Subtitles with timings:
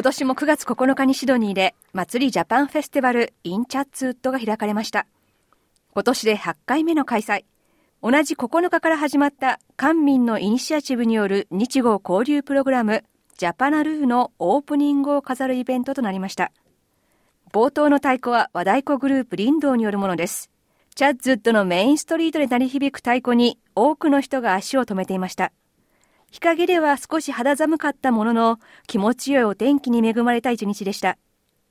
[0.00, 5.06] 今年も9月9日にシドニーで祭りジャパンフェスティバル in チャッツウッドが開かれました。
[5.92, 7.44] 今年で8回目の開催。
[8.02, 13.04] 同じ9日から始まった官民のイニシアチブによる日豪交流プログラム
[13.36, 16.50] ジャパナルーのオープニングを飾るイベントとなりました。
[17.52, 20.48] 冒頭の太鼓は和太鼓グループリンドウによるものです。
[20.94, 25.52] チャッツウッドのメインストリートで鳴り響く太鼓に多くの人が足を止めていました。
[26.30, 31.18] 日陰では少し肌寒かったものの、気持ちよいお天気に恵まれた一日でした。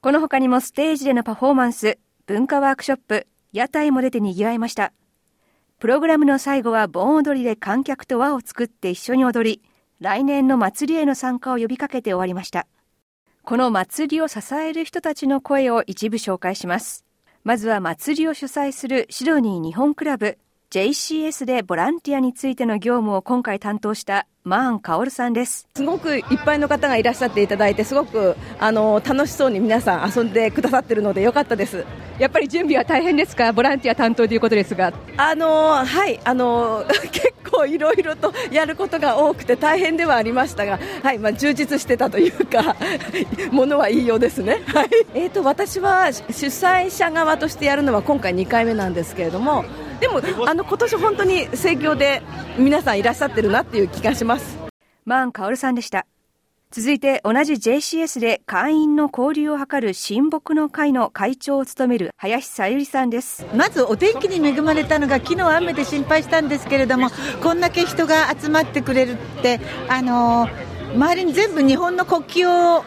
[0.00, 4.92] この他にもステージでのパフォーマンス、文化ワークショップ、屋台も出て賑わいました。
[5.78, 9.62] プログラムの最後は盆踊りで観客と輪を作って一緒に踊り、
[10.00, 12.66] 来年の祭りへの参加を呼びかけて終わりました。
[13.42, 17.04] この祭りを支える人たちの声を一部紹介します。
[17.44, 20.38] まずは祭りを主催するシドニー日本クラブ
[20.70, 25.66] JCS でボランティアについての業務を今回担当したマーン・カオルさんです。
[25.74, 31.84] すごくいっぱいの方がいらっしゃっていただいてすごくあの楽しそうに皆さん遊んでくださってるのでよかったです。
[32.20, 34.92] やっぱり準備は大変ですかボランティア担当ということですが。
[35.16, 42.76] あのはいあの 結構いろいろとやることが多くて大変ではありましたがはいまあ、充実してたというか
[43.50, 44.62] ものはいいようですね。
[44.72, 44.90] はい。
[45.14, 49.64] えーと私は主催者側としてやるのは今回2回目なんですけれども
[50.00, 52.22] でもあの今年本当に盛況で
[52.58, 54.58] 皆さんいらっしゃってるなっていう気がします。
[55.04, 56.06] マーン・カオルさんでした。
[56.72, 63.46] 続いて同じ JCS で会員の交流を図る親睦の会の会長を務める林さゆりさんです。
[63.54, 67.08] まずお天気に恵まれたのが昨日雨で心配したんですけれども
[67.42, 70.48] こんだけ人が集まってくれるってあの
[70.94, 72.84] 周りに全部日本の国旗を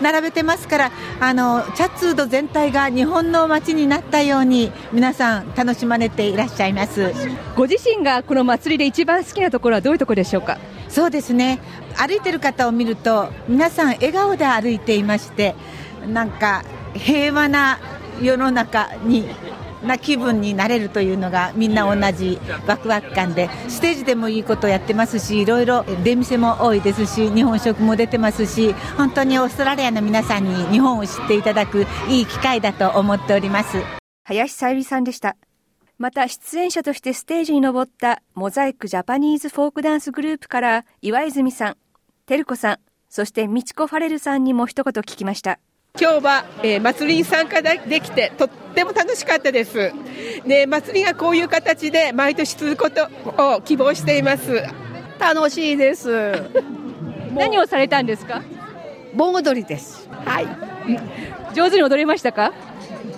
[0.00, 7.12] 並べてますからあのチャッツード全体が日本の街になったように皆さん楽しまれていらっしゃいます。
[7.56, 10.58] ご自身がこの祭りで一番好きなところはどういうところでしょうか？
[10.88, 11.58] そうですね。
[11.96, 15.54] 歩いてる方を見ると皆さん笑顔で歩いていまして
[16.06, 17.78] なんか平和な
[18.22, 19.28] 世の中に
[19.82, 33.78] な気分になれるというのがみんな同じワクワク感でステージでもいいことをやってますしいろいろ出店も多いですし日本食も出てますし本当にオーストラリアの皆さんに日本を知っていただくいい機会だと思っております
[34.24, 35.36] 林さゆりさんでした
[35.98, 41.76] また出演者としてステージに登ったモザイクジャパニーズフォークダンスグループから岩泉さん、
[42.24, 42.78] てるこさん、
[43.08, 45.58] そしてみちこファレルさんにも一言聞きました。
[46.00, 49.92] 今日は、えー、祭りに参加できてとっても楽しかったです。
[50.44, 53.08] ね、祭りがこういう形で毎年続くこと
[53.56, 54.62] を希望しています。
[55.18, 56.32] 楽しいです。
[57.34, 58.42] 何をされたんですか？
[59.14, 60.08] 盆踊りです。
[60.24, 60.46] はい。
[61.54, 62.52] 上手に踊れましたか？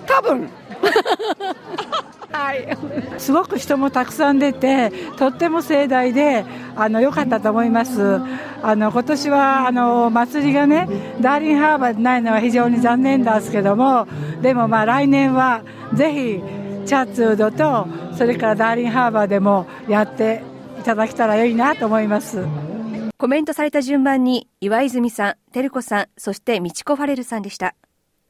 [0.07, 0.49] 多分。
[2.31, 2.77] はい、
[3.17, 6.45] すごく人もたくさん出て、とっても盛大で、
[6.77, 8.21] あの良かったと思います。
[8.63, 10.87] あの今年はあの祭りがね、
[11.19, 14.07] ダーリンハーバーでないのは非常に残念ですけども、
[14.41, 15.63] でもまあ来年は
[15.93, 16.41] ぜひ
[16.85, 20.43] チャッツウドとそれからダーリンハーバーでもやって
[20.79, 22.45] いただけたらいいなと思います。
[23.17, 27.75] コメントされた順番に岩泉さん、照子さん、そしてみちこファレルさんでした。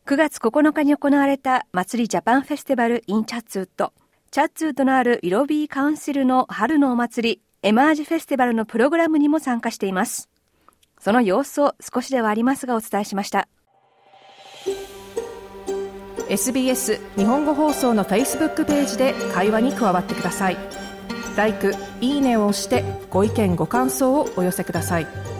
[0.05, 3.93] 9月9日に行われた祭りジャパンフェスティバル in チャッツウッド。
[4.31, 10.29] チャッツウッドのあるイロビーカウンシルの春のお祭り、エマージフェスティバルのプログラムにも参加しています。
[10.99, 13.47] その様子を少しではありますがお伝えしました。
[16.27, 20.57] SBS 日本語放送の Facebook ページで会話に加わってください。
[21.37, 21.53] l i
[22.01, 25.30] いいねを押してご意見ご感想をお寄せください。